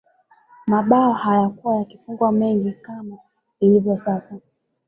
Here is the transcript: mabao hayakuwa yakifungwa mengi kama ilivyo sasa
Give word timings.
mabao 0.67 1.13
hayakuwa 1.13 1.75
yakifungwa 1.77 2.31
mengi 2.31 2.71
kama 2.71 3.17
ilivyo 3.59 3.97
sasa 3.97 4.39